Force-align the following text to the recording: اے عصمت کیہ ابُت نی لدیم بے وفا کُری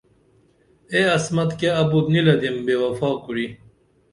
اے 0.91 0.99
عصمت 1.15 1.49
کیہ 1.59 1.77
ابُت 1.81 2.05
نی 2.11 2.21
لدیم 2.25 2.55
بے 2.65 2.75
وفا 2.81 3.09
کُری 3.23 3.47